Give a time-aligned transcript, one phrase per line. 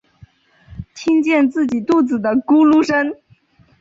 [0.95, 3.13] 听见自己肚子的咕噜声